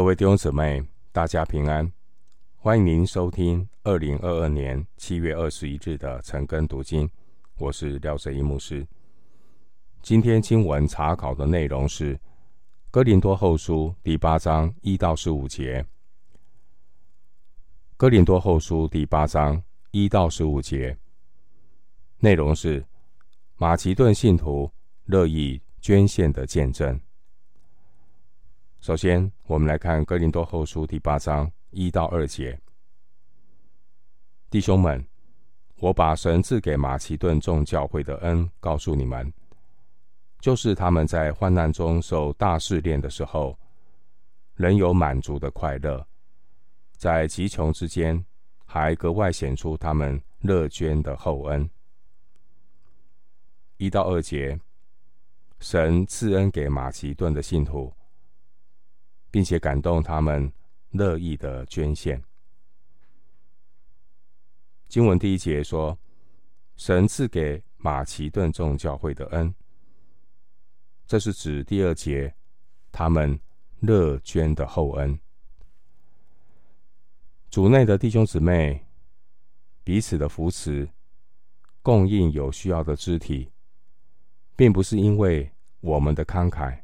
[0.00, 0.82] 各位弟兄姊妹，
[1.12, 1.92] 大家平安！
[2.56, 7.06] 欢迎您收听二零二二年七月二十一日的晨更读经，
[7.58, 8.88] 我是廖哲一牧师。
[10.00, 12.16] 今天经文查考的内容是
[12.90, 15.82] 《哥林多后书》第八章一到十五节，
[17.98, 20.96] 《哥林多后书》第八章一到十五节
[22.20, 22.82] 内容是
[23.58, 24.72] 马其顿信徒
[25.04, 26.98] 乐意捐献的见证。
[28.80, 32.58] 首先，我们来看《哥林多后书》第八章一到二节。
[34.48, 35.06] 弟兄们，
[35.76, 39.30] 我把神赐给马其顿众教会的恩告诉你们，
[40.38, 43.54] 就是他们在患难中受大试炼的时候，
[44.54, 46.02] 仍有满足的快乐；
[46.96, 48.24] 在极穷之间，
[48.64, 51.68] 还格外显出他们乐捐的厚恩。
[53.76, 54.58] 一到二节，
[55.58, 57.92] 神赐恩给马其顿的信徒。
[59.30, 60.52] 并且感动他们
[60.90, 62.22] 乐意的捐献。
[64.88, 65.96] 经文第一节说
[66.76, 69.54] ：“神赐给马其顿众教会的恩。”
[71.06, 72.34] 这是指第二节
[72.90, 73.38] 他们
[73.80, 75.18] 乐捐的厚恩。
[77.50, 78.84] 主内的弟兄姊妹
[79.84, 80.88] 彼此的扶持，
[81.82, 83.50] 供应有需要的肢体，
[84.56, 86.80] 并不是因为我们的慷慨，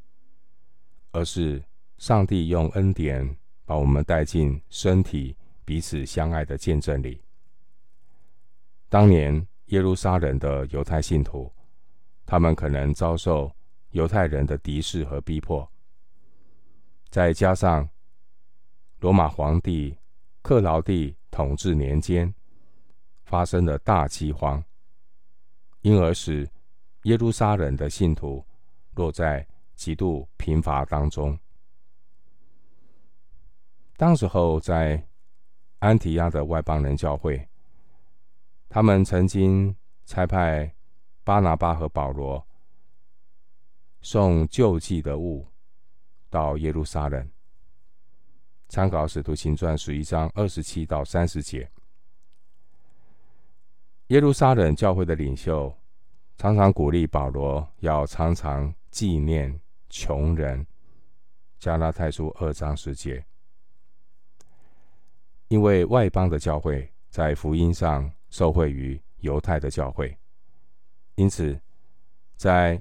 [1.11, 1.65] 而是。
[1.99, 7.21] 上帝用恩典把我们带进身体彼此相爱的见证里。
[8.89, 11.53] 当年耶路撒冷的犹太信徒，
[12.25, 13.51] 他们可能遭受
[13.91, 15.69] 犹太人的敌视和逼迫，
[17.09, 17.89] 再加上
[19.01, 19.97] 罗马皇帝
[20.43, 22.33] 克劳地统治年间
[23.25, 24.63] 发生了大饥荒，
[25.81, 26.49] 因而使
[27.05, 28.45] 耶路撒冷的信徒
[28.95, 31.37] 落在极度贫乏当中。
[33.97, 35.03] 当时候，在
[35.79, 37.49] 安提亚的外邦人教会，
[38.69, 40.75] 他们曾经差派
[41.25, 42.47] 巴拿巴和保罗
[44.03, 45.47] 送救济的物
[46.29, 47.31] 到耶路撒冷。
[48.69, 51.71] 参考《使徒行传》十一章二十七到三十节。
[54.09, 55.75] 耶路撒冷教会的领袖
[56.37, 59.59] 常常鼓励保罗要常常纪念
[59.89, 60.67] 穷人。
[61.59, 63.25] 加拉太书二章十节。
[65.49, 70.17] 因为外邦的教会在福音上受惠于犹太的教会，
[71.15, 71.59] 因此
[72.37, 72.81] 在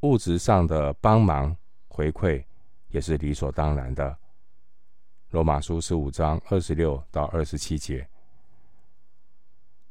[0.00, 1.56] 物质上的帮忙
[1.88, 2.44] 回馈
[2.88, 4.16] 也是理所当然的。
[5.30, 8.08] 罗马书十五章二十六到二十七节，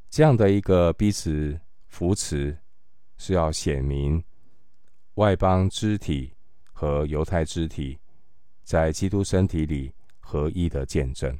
[0.09, 1.57] 这样的一个彼此
[1.87, 2.57] 扶持，
[3.17, 4.21] 是要显明
[5.13, 6.35] 外邦肢体
[6.73, 7.97] 和犹太肢体
[8.63, 11.39] 在基督身体里合一的见证。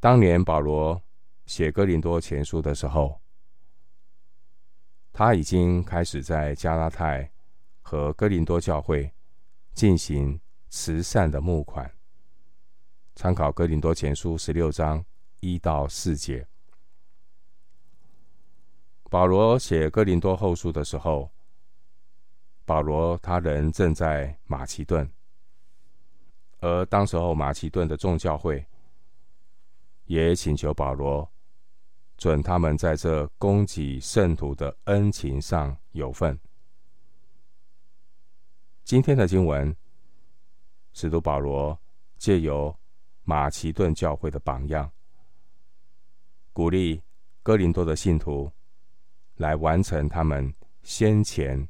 [0.00, 1.02] 当年保罗
[1.46, 3.20] 写哥林多前书的时候，
[5.12, 7.28] 他已经开始在加拉太
[7.82, 9.12] 和哥林多教会
[9.74, 11.92] 进行慈善的募款。
[13.16, 15.04] 参考哥林多前书十六章
[15.40, 16.46] 一到四节。
[19.10, 21.28] 保罗写哥林多后书的时候，
[22.64, 25.10] 保罗他人正在马其顿，
[26.60, 28.64] 而当时候马其顿的众教会。
[30.08, 31.30] 也请求保罗
[32.16, 36.36] 准他们在这供给圣徒的恩情上有份。
[38.84, 39.76] 今天的经文，
[40.94, 41.78] 使徒保罗
[42.16, 42.74] 借由
[43.22, 44.90] 马其顿教会的榜样，
[46.54, 47.02] 鼓励
[47.42, 48.50] 哥林多的信徒
[49.36, 50.52] 来完成他们
[50.82, 51.68] 先前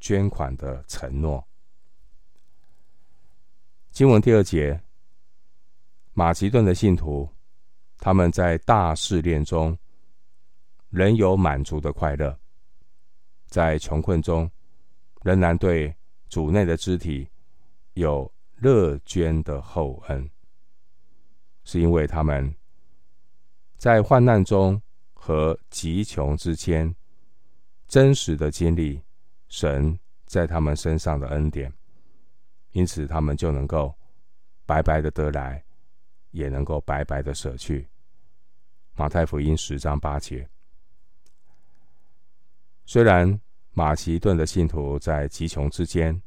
[0.00, 1.46] 捐款的承诺。
[3.90, 4.82] 经文第二节，
[6.14, 7.35] 马其顿的信徒。
[7.98, 9.76] 他们在大试炼中
[10.90, 12.38] 仍有满足的快乐，
[13.46, 14.48] 在穷困中
[15.22, 15.92] 仍然对
[16.28, 17.28] 主内的肢体
[17.94, 20.30] 有乐捐的厚恩，
[21.64, 22.54] 是因为他们
[23.76, 24.80] 在患难中
[25.12, 26.94] 和极穷之间
[27.88, 29.02] 真实的经历
[29.48, 31.72] 神在他们身上的恩典，
[32.70, 33.92] 因此他们就能够
[34.64, 35.60] 白白的得来。
[36.32, 37.88] 也能够白白的舍去。
[38.98, 40.48] 马太福音十章八节。
[42.86, 43.38] 虽然
[43.72, 46.18] 马其顿的信徒在极穷之间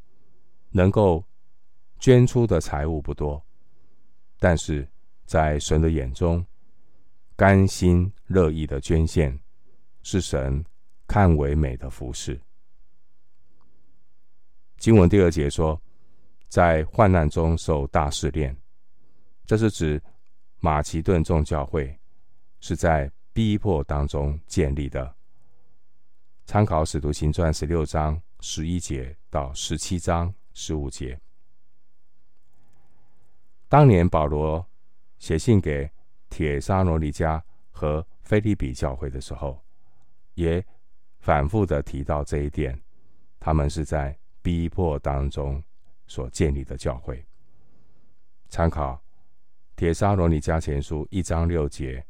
[0.69, 1.25] 能够
[1.97, 3.43] 捐出的财物不多，
[4.37, 4.87] 但是
[5.25, 6.45] 在神的眼中，
[7.35, 9.37] 甘心乐意的捐献
[10.03, 10.63] 是神
[11.07, 12.39] 看为美的服饰。
[14.77, 15.81] 经文第二节说
[16.47, 18.55] ：“在患难中受大试炼。
[19.47, 19.99] 这是指
[20.59, 21.99] 马其顿众教会
[22.59, 25.15] 是在逼迫当中建立的。
[26.45, 31.19] 参考《使徒行传》十六章十一节到十七章十五节。
[33.67, 34.65] 当年保罗
[35.19, 35.89] 写信给
[36.29, 37.41] 铁沙罗尼迦
[37.71, 39.63] 和腓立比教会的时候，
[40.33, 40.65] 也
[41.19, 42.81] 反复的提到这一点，
[43.39, 45.63] 他们是在逼迫当中
[46.07, 47.25] 所建立的教会。
[48.49, 49.01] 参考。
[49.75, 52.05] 铁沙罗尼迦前书一章六节，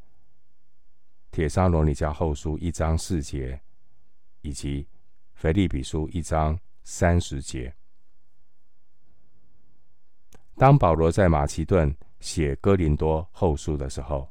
[1.31, 3.59] 铁沙罗尼迦后书一章四节，
[4.41, 4.87] 以及
[5.33, 7.73] 腓立比书一章三十节。
[10.55, 14.29] 当保罗在马其顿写哥林多后书的时候，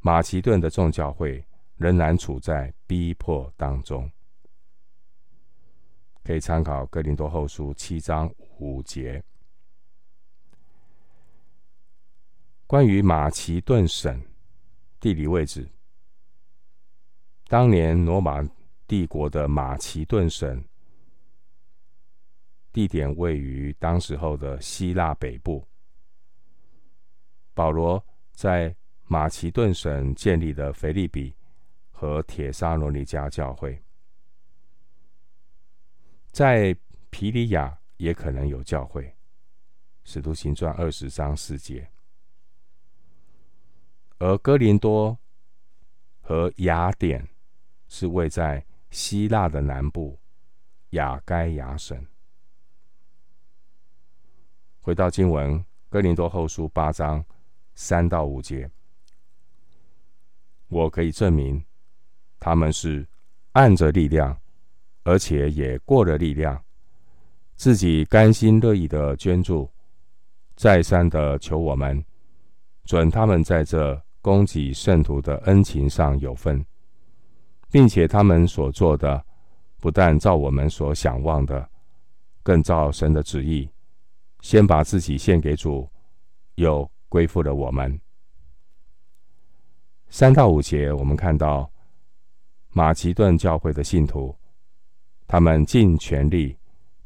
[0.00, 1.44] 马其顿的众教会
[1.76, 4.10] 仍然处在逼迫当中。
[6.24, 9.22] 可以参考哥林多后书七章五节。
[12.66, 14.20] 关于马其顿省
[14.98, 15.68] 地理位置，
[17.52, 18.42] 当年罗马
[18.88, 20.64] 帝国的马其顿省
[22.72, 25.62] 地点位于当时候的希腊北部。
[27.52, 28.02] 保罗
[28.32, 31.36] 在马其顿省建立的腓利比
[31.90, 33.78] 和铁沙罗尼迦教会，
[36.30, 36.74] 在
[37.10, 39.14] 皮里亚也可能有教会。
[40.04, 41.86] 使徒行传二十章四节。
[44.16, 45.14] 而哥林多
[46.22, 47.28] 和雅典
[47.94, 50.18] 是位在希腊的南部
[50.92, 52.02] 雅该亚省。
[54.80, 57.22] 回到经文，哥林多后书八章
[57.74, 58.70] 三到五节，
[60.68, 61.62] 我可以证明
[62.40, 63.06] 他们是
[63.52, 64.34] 按着力量，
[65.02, 66.64] 而且也过了力量，
[67.56, 69.70] 自己甘心乐意的捐助，
[70.56, 72.02] 再三的求我们
[72.86, 74.02] 准他们在这。
[74.24, 76.64] 供给圣徒的恩情上有份，
[77.72, 79.24] 并且他们所做的
[79.80, 81.68] 不但照我们所想望的，
[82.42, 83.68] 更照神的旨意，
[84.42, 85.88] 先把自己献给主，
[86.56, 87.98] 又归附了我们。
[90.10, 91.68] 三到五节，我们看到
[92.68, 94.36] 马其顿教会的信徒，
[95.26, 96.54] 他们尽全力，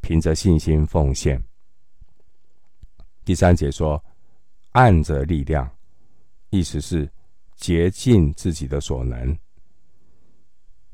[0.00, 1.40] 凭着信心奉献。
[3.24, 4.04] 第三节说，
[4.72, 5.70] 按着力量。
[6.50, 7.10] 意思是
[7.56, 9.36] 竭尽自己的所能。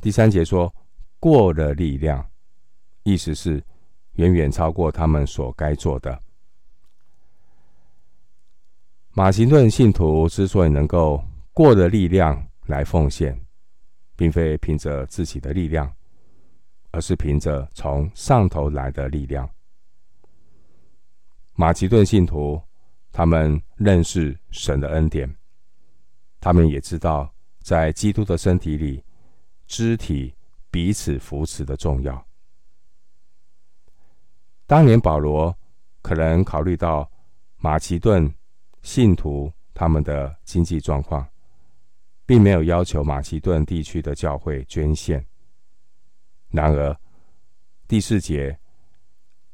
[0.02, 0.74] 第三节说
[1.20, 2.28] 过了力量，
[3.04, 3.62] 意思是
[4.14, 6.20] 远远超过他们所该做的。
[9.12, 13.40] 马其顿信徒之所以能够过了力量来奉献，
[14.16, 15.88] 并非凭着自己的力量，
[16.90, 19.48] 而是凭着从上头来的力量。
[21.54, 22.60] 马其顿信徒
[23.12, 25.32] 他们认识神的恩典。
[26.40, 29.04] 他们也知道，在基督的身体里，
[29.72, 30.34] 肢体
[30.70, 32.26] 彼此扶持的重要。
[34.66, 35.56] 当年保罗
[36.02, 37.10] 可能考虑到
[37.56, 38.30] 马其顿
[38.82, 41.26] 信徒他们的经济状况，
[42.26, 45.26] 并没有要求马其顿地区的教会捐献。
[46.50, 46.94] 然而，
[47.88, 48.54] 第四节，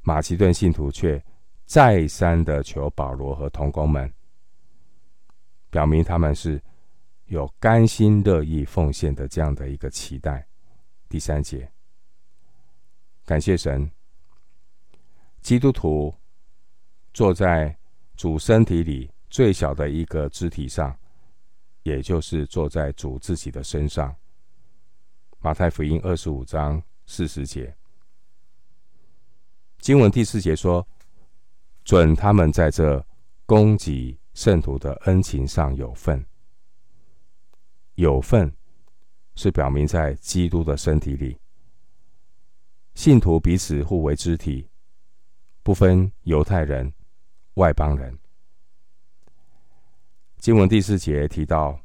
[0.00, 1.24] 马其顿信徒却
[1.64, 4.12] 再三的求保罗和同工们，
[5.70, 6.60] 表明他们是。
[7.28, 10.46] 有甘心乐意奉献的这样的一个期待。
[11.10, 11.70] 第三节，
[13.24, 13.90] 感谢神，
[15.42, 16.14] 基督徒
[17.12, 17.76] 坐在
[18.16, 20.98] 主身体里最小的一个肢体上，
[21.82, 24.14] 也就是坐在主自己的身上。
[25.40, 27.74] 马太福音二十五章四十节，
[29.80, 30.86] 经文第四节说
[31.84, 33.06] ：“准他们在这
[33.44, 36.24] 供给圣徒的恩情上有份。”
[37.98, 38.52] 有份
[39.34, 41.36] 是表明在基督的身体里，
[42.94, 44.68] 信徒彼此互为肢体，
[45.64, 46.92] 不分犹太人、
[47.54, 48.16] 外邦人。
[50.36, 51.76] 经文第四节提到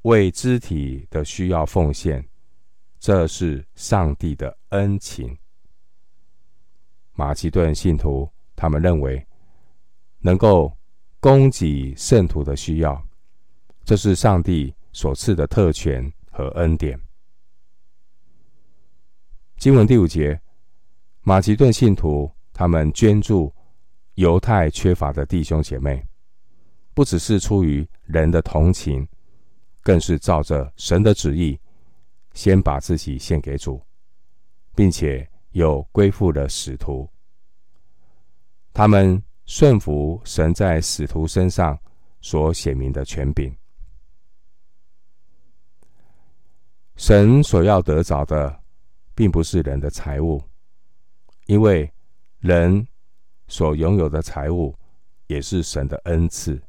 [0.00, 2.26] 为肢体的需要奉献，
[2.98, 5.36] 这是上帝的恩情。
[7.12, 9.26] 马其顿信徒他们认为
[10.20, 10.74] 能够
[11.20, 13.06] 供给圣徒的需要，
[13.84, 14.74] 这是上帝。
[14.96, 16.98] 所赐的特权和恩典。
[19.58, 20.40] 经文第五节，
[21.20, 23.54] 马其顿信徒他们捐助
[24.14, 26.02] 犹太缺乏的弟兄姐妹，
[26.94, 29.06] 不只是出于人的同情，
[29.82, 31.60] 更是照着神的旨意，
[32.32, 33.78] 先把自己献给主，
[34.74, 37.06] 并且又归附了使徒。
[38.72, 41.78] 他们顺服神在使徒身上
[42.22, 43.54] 所显明的权柄。
[46.96, 48.62] 神所要得着的，
[49.14, 50.42] 并不是人的财物，
[51.44, 51.92] 因为
[52.38, 52.86] 人
[53.48, 54.74] 所拥有的财物
[55.26, 56.60] 也是神的恩赐。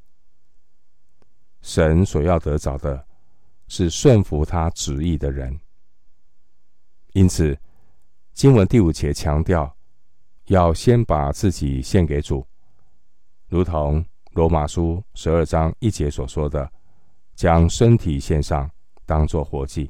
[1.61, 3.05] 神所要得着的，
[3.67, 5.57] 是顺服他旨意的人。
[7.13, 7.57] 因此，
[8.33, 9.75] 经文第五节强调，
[10.47, 12.45] 要先把自己献给主，
[13.47, 16.69] 如同罗马书十二章一节所说的，
[17.33, 18.69] 将身体献上，
[19.05, 19.89] 当作活祭。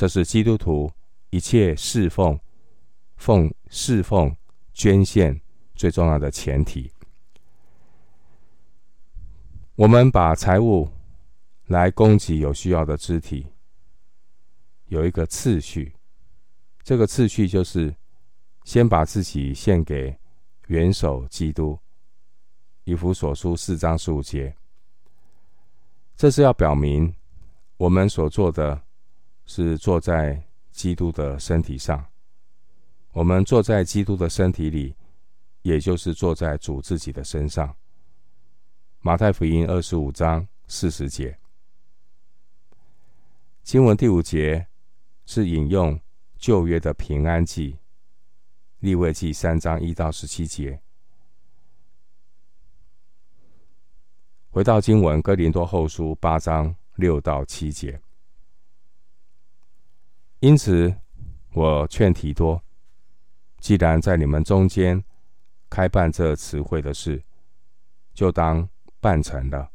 [0.00, 0.90] 这是基督徒
[1.28, 2.40] 一切侍奉、
[3.16, 4.34] 奉侍奉、
[4.72, 5.38] 捐献
[5.74, 6.90] 最重要的前提。
[9.74, 10.88] 我们把财物
[11.66, 13.46] 来供给有需要的肢体，
[14.86, 15.94] 有一个次序。
[16.82, 17.94] 这个次序就是
[18.64, 20.16] 先把自己献给
[20.68, 21.78] 元首基督。
[22.84, 24.56] 以弗所书四章十五节，
[26.16, 27.14] 这是要表明
[27.76, 28.80] 我们所做的。
[29.52, 30.40] 是坐在
[30.70, 32.06] 基督的身体上，
[33.10, 34.94] 我们坐在基督的身体里，
[35.62, 37.74] 也就是坐在主自己的身上。
[39.00, 41.36] 马太福音二十五章四十节，
[43.64, 44.68] 经文第五节
[45.26, 46.00] 是引用
[46.38, 47.76] 旧约的平安祭，
[48.78, 50.80] 利未记三章一到十七节。
[54.50, 58.00] 回到经文哥林多后书八章六到七节。
[60.40, 60.94] 因此，
[61.52, 62.62] 我劝提多，
[63.58, 65.04] 既然在你们中间
[65.68, 67.22] 开办这词汇的事，
[68.14, 68.66] 就当
[69.00, 69.70] 办成了。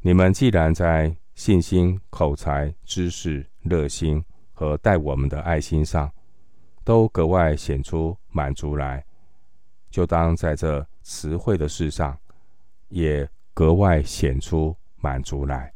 [0.00, 6.12] 你们既然在信心、口才、知识、热心和待我们的爱心上，
[6.84, 9.02] 都格外显出满足来，
[9.88, 12.18] 就当在这词汇的事上，
[12.88, 15.72] 也格外显出满足来。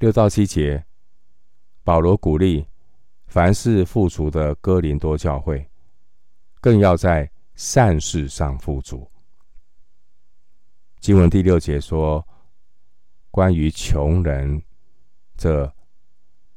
[0.00, 0.84] 六到七节。
[1.84, 2.66] 保罗鼓励
[3.26, 5.68] 凡事富足的哥林多教会，
[6.60, 9.06] 更要在善事上富足。
[10.98, 12.26] 经文第六节说，
[13.30, 14.62] 关于穷人
[15.36, 15.70] 这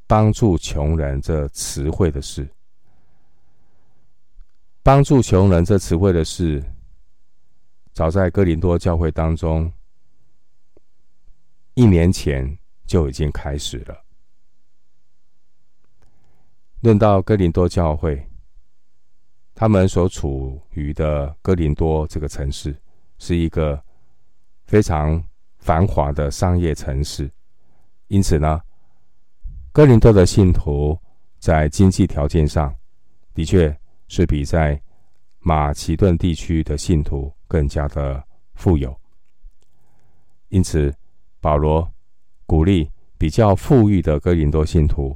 [0.08, 2.50] 帮助穷人这词汇的事，
[4.82, 6.64] 帮助穷人这词汇的事，
[7.92, 9.70] 早在哥林多教会当中，
[11.74, 14.07] 一年前就已经开始了。
[16.88, 18.26] 论到哥林多教会，
[19.54, 22.74] 他们所处于的哥林多这个城市，
[23.18, 23.78] 是一个
[24.68, 25.22] 非常
[25.58, 27.30] 繁华的商业城市。
[28.08, 28.62] 因此呢，
[29.74, 30.98] 哥林多的信徒
[31.40, 32.74] 在经济条件上，
[33.34, 33.78] 的确
[34.08, 34.82] 是比在
[35.40, 38.98] 马其顿地区的信徒更加的富有。
[40.48, 40.96] 因此，
[41.42, 41.86] 保罗
[42.46, 45.14] 鼓励比较富裕的哥林多信徒，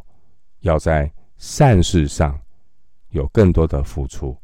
[0.60, 1.10] 要在
[1.42, 2.40] 善事上
[3.10, 4.38] 有更多的付出。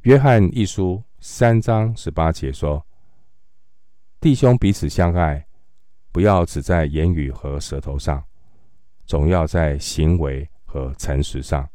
[0.00, 2.84] 约翰一书三章十八节说
[4.20, 5.46] ：“弟兄彼此相爱，
[6.10, 8.26] 不要只在言语和舌头上，
[9.04, 11.70] 总要在行为和诚实上。”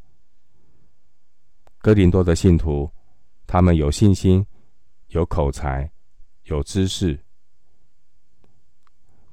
[1.79, 2.91] 哥林多的信徒，
[3.48, 4.46] 他们有信心、
[5.08, 5.89] 有口才、
[6.43, 7.17] 有知识，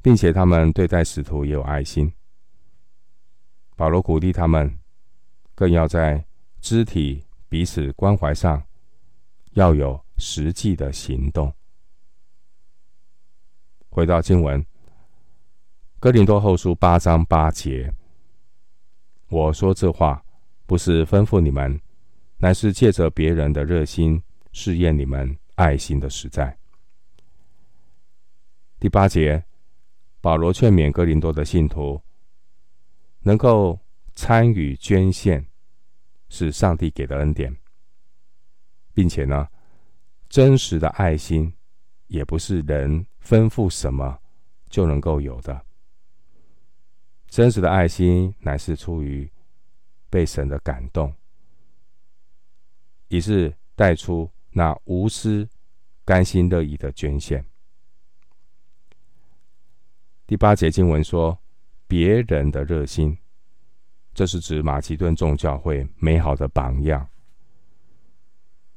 [0.01, 2.13] 并且他们对待使徒也有爱心。
[3.79, 4.77] 保罗鼓励他们，
[5.55, 6.25] 更要在
[6.61, 8.61] 肢体彼此关怀上，
[9.53, 11.55] 要有实际的行动。
[13.89, 14.61] 回到经文，
[16.01, 17.95] 《哥林多后书》八章八节，
[19.29, 20.21] 我说这话
[20.67, 21.81] 不是吩咐你们，
[22.39, 24.21] 乃是借着别人的热心
[24.51, 26.59] 试验你们爱心的实在。
[28.81, 29.45] 第八节，
[30.21, 32.03] 保罗劝勉哥林多的信徒。
[33.21, 33.79] 能够
[34.15, 35.47] 参与捐献，
[36.29, 37.55] 是上帝给的恩典，
[38.95, 39.49] 并且呢，
[40.29, 41.53] 真实的爱心
[42.07, 44.19] 也不是人吩咐什么
[44.71, 45.65] 就能够有的。
[47.27, 49.31] 真实的爱心乃是出于
[50.09, 51.13] 被神的感动，
[53.09, 55.47] 以是带出那无私、
[56.05, 57.45] 甘心乐意的捐献。
[60.27, 61.39] 第八节经文说。
[61.89, 63.17] 别人的热心，
[64.15, 67.09] 这是指马其顿众教会美好的榜样。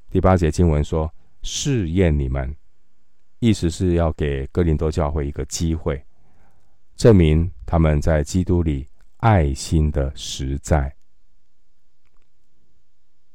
[0.10, 1.14] 第八节经文说
[1.44, 2.56] ：“试验你们”，
[3.40, 6.02] 意思是要给哥林多教会一个机会，
[6.96, 8.88] 证明他们在基督里
[9.18, 10.96] 爱心的实在。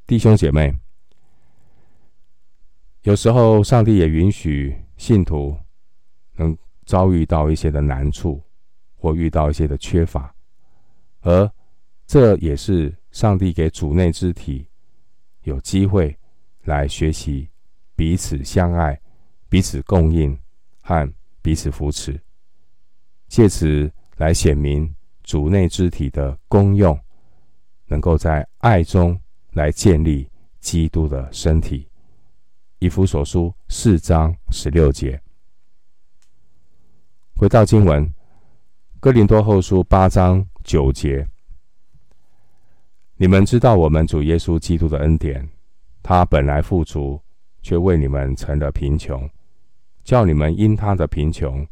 [0.07, 0.73] 弟兄姐妹，
[3.03, 5.59] 有时候上帝也允许信徒
[6.37, 8.41] 能遭遇到一些的难处，
[9.07, 10.35] 或遇到一些的缺乏，
[11.21, 11.49] 而
[12.09, 14.67] 这也是上帝给主内肢体
[15.45, 16.19] 有机会
[16.65, 17.49] 来学习
[17.95, 19.01] 彼此相爱、
[19.49, 20.37] 彼此供应
[20.83, 21.09] 和
[21.41, 22.21] 彼此扶持，
[23.29, 26.99] 借此来显明主内肢体的功用，
[27.87, 29.17] 能够在爱中
[29.53, 31.89] 来建立基督的身体。
[32.81, 35.23] 以弗所书四章十六节。
[37.37, 38.13] 回到经文，
[39.07, 41.25] 哥林多后书八章九节，
[43.15, 45.49] 你们知道我们主耶稣基督的恩典，
[46.03, 47.23] 他本来富足，
[47.63, 49.31] 却为你们成了贫穷，
[50.03, 51.65] 叫你们因他的贫穷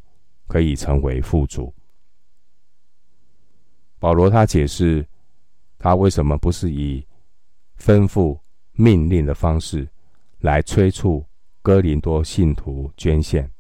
[0.46, 1.74] 可以成为富足。
[3.98, 5.04] 保罗他解释，
[5.76, 7.04] 他为什么不是以
[7.80, 8.38] 吩咐
[8.74, 9.88] 命令的方式
[10.38, 11.26] 来催促
[11.62, 13.50] 哥林多信徒捐献，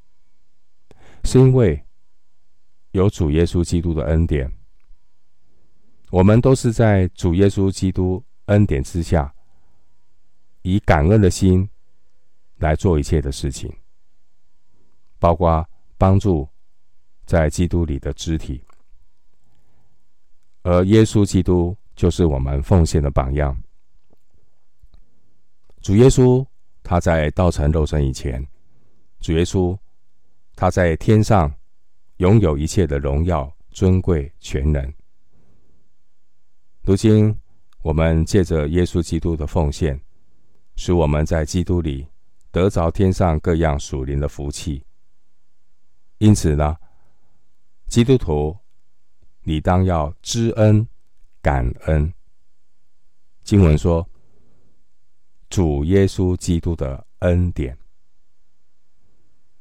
[1.24, 1.83] 是因为。
[2.94, 4.48] 有主耶稣基督的恩典，
[6.10, 9.34] 我们都是在主耶稣基督恩典之下，
[10.62, 11.68] 以感恩的心
[12.58, 13.68] 来做一切的事情，
[15.18, 16.48] 包括帮助
[17.26, 18.62] 在基督里的肢体，
[20.62, 23.60] 而耶稣基督就是我们奉献的榜样。
[25.80, 26.46] 主耶稣
[26.84, 28.46] 他在道成肉身以前，
[29.18, 29.76] 主耶稣
[30.54, 31.52] 他在天上。
[32.18, 34.92] 拥有一切的荣耀、尊贵、全能。
[36.82, 37.36] 如今，
[37.82, 40.00] 我们借着耶稣基督的奉献，
[40.76, 42.06] 使我们在基督里
[42.50, 44.84] 得着天上各样属灵的福气。
[46.18, 46.76] 因此呢，
[47.88, 48.56] 基督徒
[49.42, 50.86] 你当要知恩
[51.42, 52.12] 感恩。
[53.42, 54.08] 经文说
[55.50, 57.76] ：“主耶稣基督的恩典。”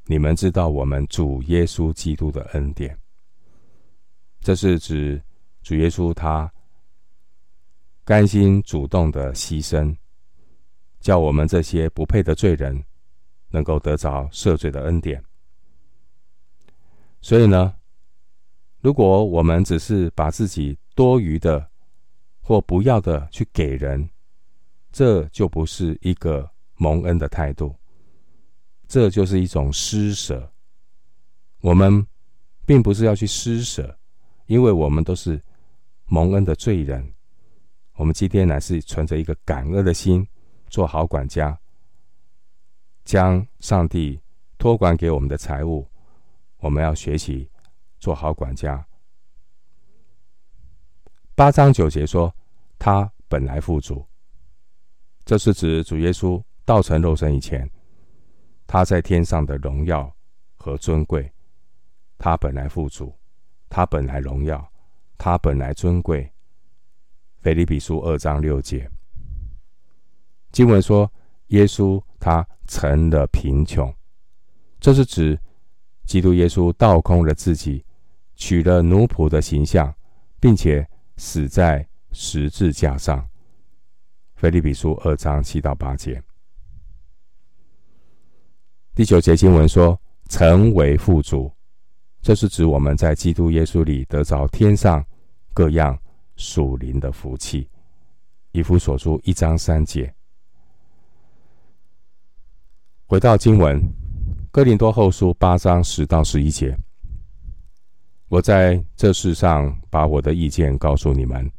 [0.06, 2.98] 你们知道我们主耶稣基督的恩典，
[4.42, 5.22] 这是指
[5.62, 6.52] 主耶稣他
[8.04, 9.96] 甘心主动的牺牲，
[11.00, 12.84] 叫我们这些不配的罪人
[13.50, 15.24] 能够得着赦罪的恩典。
[17.22, 17.74] 所以呢，
[18.82, 21.66] 如果我们只是把自己多余的
[22.42, 24.10] 或不要的去给人，
[24.92, 27.74] 这就不是一个蒙恩的态度。
[28.94, 30.54] 这就是一种施舍。
[31.62, 32.06] 我们
[32.64, 33.98] 并不是要去施舍，
[34.46, 35.42] 因为我们都是
[36.06, 37.12] 蒙恩的罪人。
[37.96, 40.28] 我们今天乃是存着一个感恩的心，
[40.70, 41.58] 做好管家，
[43.04, 44.22] 将上帝
[44.60, 45.90] 托管给我们的财物，
[46.58, 47.50] 我们要学习
[47.98, 48.86] 做好管家。
[51.34, 52.32] 八章九节说，
[52.78, 54.06] 他本来富足，
[55.26, 57.68] 这是指主耶稣道成肉身以前。
[58.74, 60.12] 他在天上的荣耀
[60.56, 61.32] 和尊贵，
[62.18, 63.16] 他本来富足，
[63.70, 64.68] 他本来荣耀，
[65.16, 66.28] 他本来尊贵。
[67.42, 68.90] 腓立比书二章六节，
[70.52, 71.08] 经文说，
[71.50, 73.94] 耶稣他成了贫穷，
[74.80, 75.40] 这是指
[76.06, 77.86] 基督耶稣倒空了自己，
[78.36, 79.94] 取了奴仆的形象，
[80.40, 83.30] 并且死在十字架上。
[84.34, 86.20] 腓立比书二章七到八节。
[88.96, 91.52] 第九节经文说：“成为富足，
[92.22, 95.04] 这是指我们在基督耶稣里得着天上
[95.52, 95.98] 各样
[96.36, 97.68] 属灵的福气。”
[98.54, 100.14] 以弗所书一章三节。
[103.08, 103.82] 回到经文，
[104.52, 106.78] 哥林多后书八章十到十一节。
[108.28, 111.52] 我在这事上把我的意见告诉你们，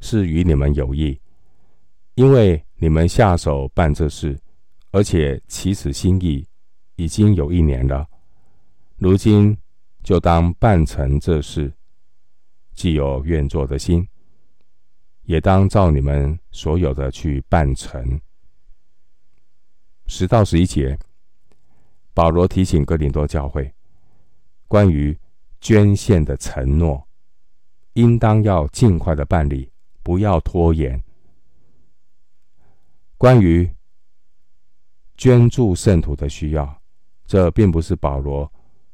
[0.00, 1.18] 是与你们有益，
[2.14, 4.38] 因为你们下手办这事，
[4.90, 6.46] 而且起此心意。
[6.96, 8.08] 已经有一年了，
[8.96, 9.56] 如今
[10.02, 11.72] 就当办成这事。
[12.74, 14.08] 既有愿做的心，
[15.22, 18.20] 也当照你们所有的去办成。
[20.06, 20.98] 十到十一节，
[22.12, 23.72] 保罗提醒哥林多教会，
[24.66, 25.16] 关于
[25.60, 27.06] 捐献的承诺，
[27.92, 29.70] 应当要尽快的办理，
[30.02, 31.00] 不要拖延。
[33.16, 33.72] 关于
[35.16, 36.82] 捐助圣徒的需要。
[37.26, 38.50] 这并不是保罗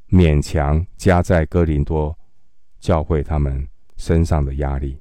[0.09, 2.17] 勉强加在哥林多
[2.79, 3.67] 教会他们
[3.97, 4.99] 身上的压力，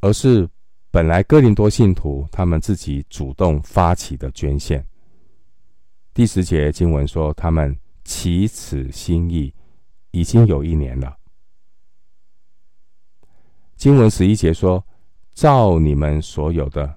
[0.00, 0.48] 而是
[0.90, 4.84] 本来哥林多信徒他们自己主动发起的捐献。
[6.12, 9.52] 第十节经文说，他们起此心意
[10.12, 11.16] 已经有一年了。
[13.76, 14.84] 经文十一节说，
[15.32, 16.96] 照你们所有的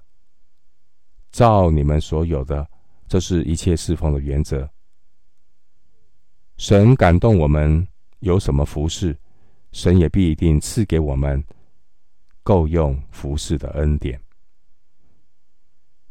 [1.31, 2.67] 照你们所有的，
[3.07, 4.69] 这是一切侍奉的原则。
[6.57, 7.87] 神感动我们
[8.19, 9.17] 有什么服事，
[9.71, 11.43] 神也必定赐给我们
[12.43, 14.19] 够用服事的恩典。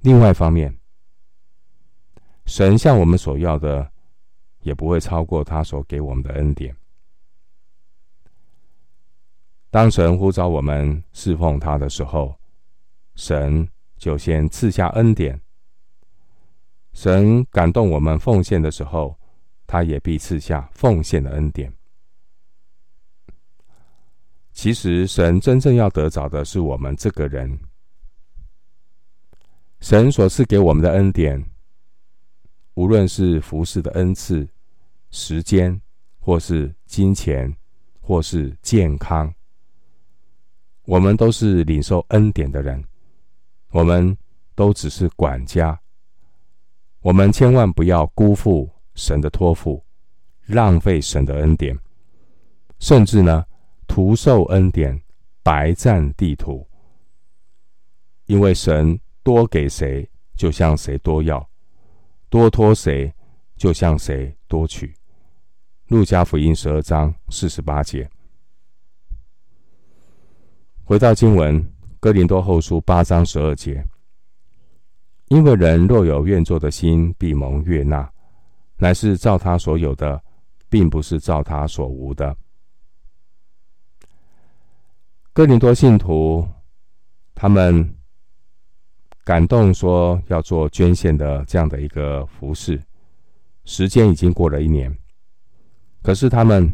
[0.01, 0.79] 另外一方面，
[2.45, 3.91] 神向我们所要的，
[4.61, 6.77] 也不会超过他所给我们的恩典。
[9.69, 12.39] 当神呼召我们侍奉他的时候，
[13.17, 15.41] 神就先赐下恩典。
[16.97, 19.15] 神感动我们奉献的时候，
[19.67, 21.71] 他也必赐下奉献的恩典。
[24.55, 27.61] 其实，神真正要得着的是我们这个人。
[29.81, 31.45] 神所赐给我们的恩典，
[32.73, 34.49] 无论是服侍的恩赐、
[35.11, 35.79] 时间，
[36.19, 37.55] 或是金钱，
[38.01, 39.31] 或是健康，
[40.87, 42.83] 我们都是领受恩典的人。
[43.69, 44.17] 我们
[44.55, 45.79] 都只是管家，
[47.07, 49.81] 我们千万不要辜负神的托付，
[50.47, 51.79] 浪费神的恩典，
[52.81, 53.47] 甚至呢，
[53.87, 55.01] 徒受恩典，
[55.41, 56.67] 白占地土。
[58.25, 61.39] 因为神多给谁，就向谁多要；
[62.29, 63.15] 多托谁，
[63.57, 64.93] 就向谁多取。
[65.87, 68.11] 路加福音十二章四十八节。
[70.83, 71.65] 回到经文。
[72.01, 73.85] 哥林多后书八章十二节，
[75.29, 78.09] 因为人若有愿做的心，必蒙悦纳，
[78.77, 80.23] 乃是照他所有的，
[80.69, 82.37] 并不是照他所无的。
[85.33, 86.47] 哥林多信徒
[87.35, 87.95] 他们
[89.25, 92.81] 感动说要做捐献的这样的一个服饰，
[93.65, 94.97] 时间已经过了一年，
[96.03, 96.73] 可是他们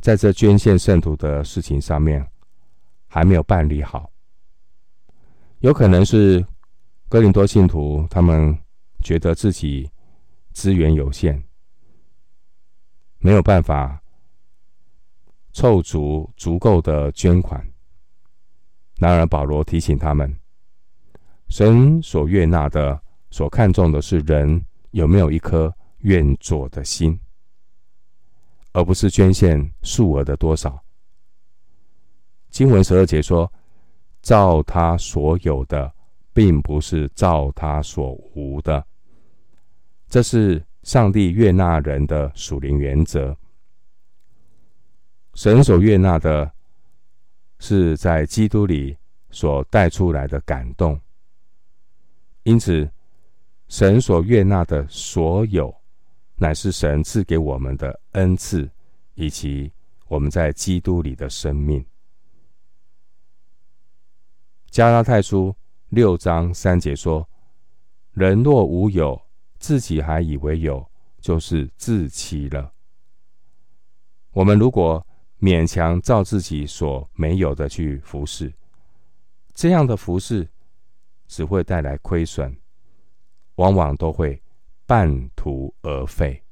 [0.00, 2.24] 在这捐献圣徒的事情上面
[3.08, 4.10] 还没有办理好。
[5.60, 6.44] 有可能是
[7.08, 8.56] 哥林多信徒，他们
[9.02, 9.88] 觉得自己
[10.52, 11.42] 资源有限，
[13.18, 14.02] 没有办法
[15.52, 17.64] 凑足足够的捐款。
[18.96, 20.36] 然而，保罗提醒他们，
[21.48, 27.18] 神所悦纳的、所看重的是人有没有一颗愿做的心，
[28.72, 30.82] 而不是捐献数额的多少。
[32.50, 33.50] 经文十二节说。
[34.22, 35.94] 照他所有的，
[36.36, 38.86] 并不是照他所无的。
[40.06, 43.34] 这是上帝悦纳人的属灵原则。
[45.32, 46.52] 神所悦纳的，
[47.58, 48.94] 是在基督里
[49.30, 51.00] 所带出来的感动。
[52.42, 52.86] 因此，
[53.68, 55.74] 神所悦纳的所有，
[56.34, 58.70] 乃是神赐给我们的恩赐，
[59.14, 59.72] 以及
[60.06, 61.82] 我们在基督里的生命。
[64.70, 65.56] 加拉太书
[65.88, 67.28] 六章三节说
[68.12, 69.20] ：“人若无有，
[69.58, 70.84] 自己还以为有，
[71.20, 72.72] 就是自欺了。”
[74.32, 75.04] 我们如果
[75.40, 78.52] 勉强照自己所没有的去服侍，
[79.54, 80.48] 这样的服侍
[81.26, 82.56] 只会带来亏损，
[83.54, 84.42] 往往都会
[84.86, 86.42] 半途而废。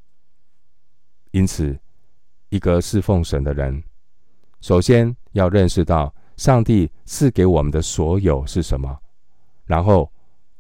[1.33, 1.79] 因此，
[2.49, 3.83] 一个侍奉神的人，
[4.61, 6.15] 首先要认识到。
[6.37, 9.01] 上帝赐给我们的所有是什么？
[9.65, 10.11] 然后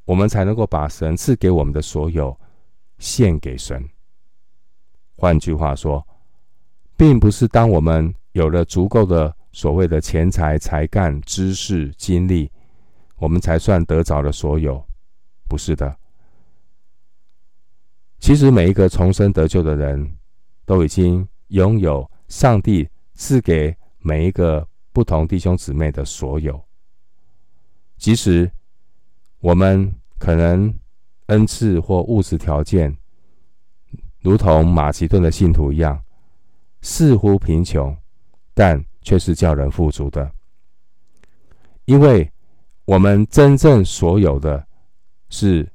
[0.04, 2.36] 我们才能够把神赐给我们的所有
[2.98, 3.88] 献给神。
[5.16, 6.06] 换句话说，
[6.96, 12.50] 并不是当我们有了足够的所谓的钱财、才干、知识、经历，
[13.16, 14.84] 我们才算得着了所有。
[15.48, 15.96] 不是的。
[18.18, 20.16] 其实每一个重生得救的人，
[20.64, 24.66] 都已经拥有上帝赐给每一个。
[24.94, 26.64] 不同弟兄姊妹的所有，
[27.96, 28.48] 即使
[29.44, 30.74] 我们可能
[31.26, 32.96] 恩赐或物质条件，
[34.20, 36.02] 如同马其顿的信徒一样，
[36.80, 37.94] 似乎贫穷，
[38.54, 40.32] 但却是叫人富足的。
[41.84, 42.32] 因为
[42.86, 44.66] 我们真正所有的，
[45.28, 45.70] 是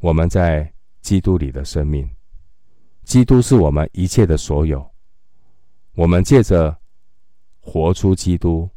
[0.00, 0.68] 我们在
[1.00, 2.10] 基督里的生命，
[3.04, 4.84] 基督是我们一切的所有。
[5.94, 6.76] 我们借着。
[7.66, 8.68] 活出基督，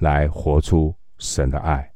[0.00, 1.90] 来活出神的爱。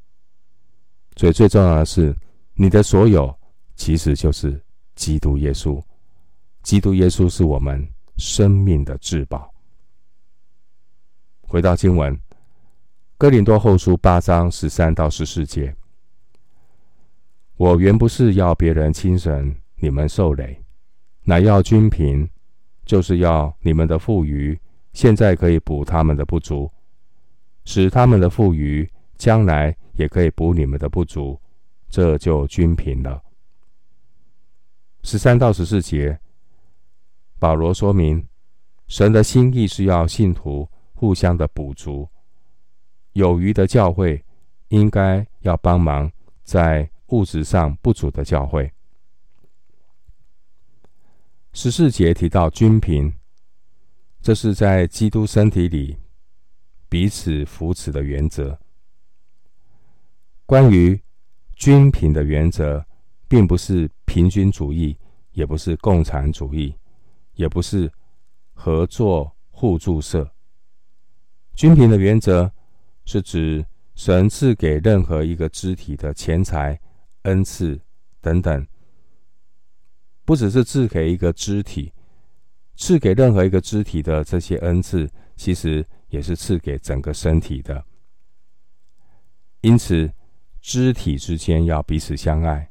[1.21, 2.17] 所以最重要的是，
[2.55, 3.31] 你的所有
[3.77, 4.59] 其实就是
[4.95, 5.79] 基督耶稣。
[6.63, 9.53] 基督耶稣是我们生命的至宝。
[11.43, 12.17] 回到经文，
[13.19, 15.77] 《哥林多后书》八章十三到十四节：
[17.59, 20.59] 我原不是要别人轻省，你们受累，
[21.25, 22.27] 乃要均平，
[22.87, 24.59] 就是要你们的富余。
[24.95, 26.73] 现在可以补他们的不足，
[27.67, 31.39] 使他们的富余将来也可以补你们的不足，
[31.91, 33.23] 这就均平了。
[35.03, 36.19] 十三到十四节，
[37.39, 38.27] 保罗说明
[38.89, 42.09] 神的心意是要信徒互相的补足，
[43.13, 44.25] 有余的教会
[44.69, 46.11] 应该要帮忙
[46.43, 48.73] 在物质上不足的教会。
[51.53, 53.13] 十四节提到均平，
[54.23, 55.99] 这是在基督身体里
[56.89, 58.59] 彼此扶持的原则。
[60.51, 61.01] 关于
[61.55, 62.85] 均平的原则，
[63.29, 64.99] 并不是平均主义，
[65.31, 66.75] 也不是共产主义，
[67.35, 67.89] 也不是
[68.53, 70.29] 合作互助社。
[71.55, 72.53] 均平的原则
[73.05, 76.81] 是指神赐给任何一个肢体的钱财、
[77.23, 77.81] 恩赐
[78.21, 78.67] 等等，
[80.25, 81.93] 不只是赐给一个肢体，
[82.75, 87.85] 赐给任何一个肢体的这些恩赐，其实也是赐给整个身体的。
[89.61, 90.13] 因此，
[90.61, 92.71] 肢体之间要彼此相爱。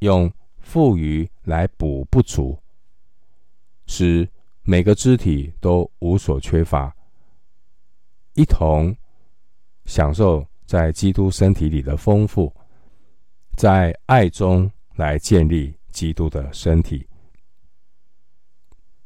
[0.00, 2.58] 用富余来补不足，
[3.86, 4.28] 使
[4.62, 6.94] 每个肢体都无所缺乏，
[8.34, 8.96] 一同
[9.84, 12.54] 享受在基督身体里的丰富，
[13.56, 17.06] 在爱中来建立基督的身体。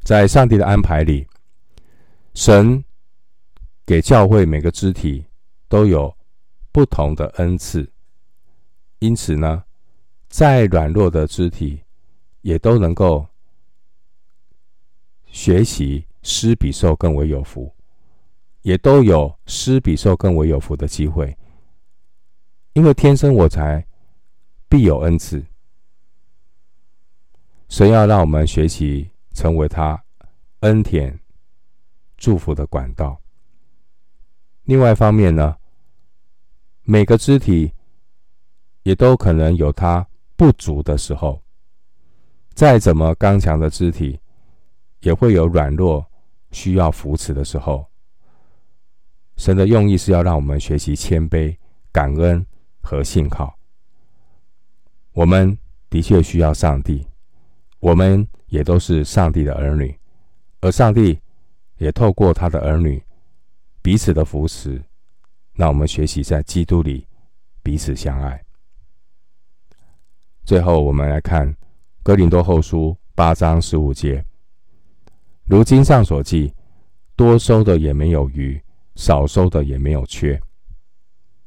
[0.02, 1.26] 在上帝的安排里，
[2.34, 2.84] 神
[3.86, 5.24] 给教会每个肢体
[5.66, 6.14] 都有
[6.70, 7.90] 不同的恩赐，
[9.04, 9.62] 因此呢，
[10.28, 11.78] 再软弱的肢体，
[12.40, 13.26] 也都能够
[15.26, 17.70] 学习施比受更为有福，
[18.62, 21.36] 也都有施比受更为有福的机会。
[22.72, 23.86] 因为天生我材
[24.70, 25.44] 必有恩赐，
[27.68, 30.02] 神要让我们学习成为他
[30.60, 31.20] 恩典
[32.16, 33.20] 祝福的管道。
[34.62, 35.54] 另外一方面呢，
[36.84, 37.70] 每个肢体
[38.84, 40.06] 也都可能有他。
[40.36, 41.40] 不足的时候，
[42.54, 44.18] 再怎么刚强的肢体，
[44.98, 46.04] 也会有软弱
[46.50, 47.86] 需要扶持的时候。
[49.36, 51.56] 神的用意是要让我们学习谦卑、
[51.92, 52.44] 感恩
[52.82, 53.56] 和信靠。
[55.12, 55.56] 我们
[55.88, 57.06] 的确需要上帝，
[57.78, 59.96] 我们也都是上帝的儿女，
[60.62, 61.16] 而上帝
[61.78, 63.00] 也透过他的儿女
[63.80, 64.82] 彼此的扶持，
[65.52, 67.06] 让我们学习在基督里
[67.62, 68.43] 彼此相爱。
[70.44, 71.50] 最后，我们来看
[72.02, 74.22] 《哥林多后书》八章十五节。
[75.46, 76.52] 如经上所记，
[77.16, 78.60] 多收的也没有余，
[78.94, 80.38] 少收的也没有缺。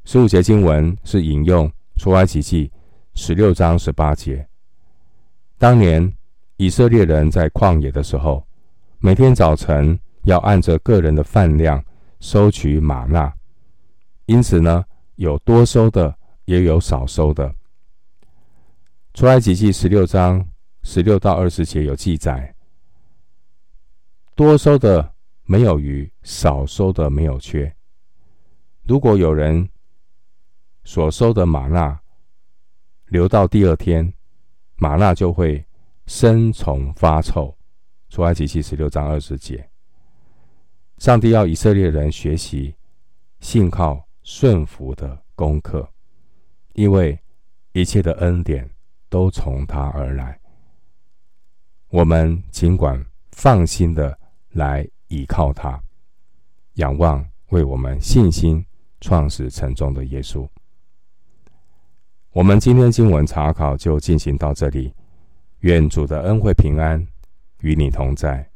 [0.04, 2.72] 十五节经文是引用出埃及记
[3.14, 4.48] 十六章十八节。
[5.60, 6.12] 当年
[6.56, 8.44] 以色列人在旷野的时候，
[8.98, 11.84] 每天早晨要按着个人的饭量
[12.20, 13.32] 收取玛纳，
[14.26, 14.84] 因此呢，
[15.18, 17.54] 有多收的，也有少收的。
[19.18, 20.48] 出埃及记十六章
[20.84, 22.54] 十六到二十节有记载：
[24.36, 27.76] 多收的没有余，少收的没有缺。
[28.84, 29.68] 如果有人
[30.84, 32.00] 所收的玛纳
[33.08, 34.14] 留到第二天，
[34.76, 35.66] 玛纳就会
[36.06, 37.58] 生虫发臭。
[38.10, 39.68] 出埃及记十六章二十节，
[41.00, 42.76] 上帝要以色列人学习
[43.40, 45.92] 信靠顺服的功课，
[46.74, 47.20] 因为
[47.72, 48.77] 一切的恩典。
[49.10, 50.40] 都从他而来，
[51.90, 54.18] 我们尽管放心的
[54.52, 55.82] 来依靠他，
[56.74, 58.66] 仰望为我们信心
[59.00, 60.48] 创始成终的耶稣。
[62.32, 64.94] 我们今天经文查考就进行到这里，
[65.60, 67.08] 愿主的恩惠平安
[67.62, 68.48] 与你同在。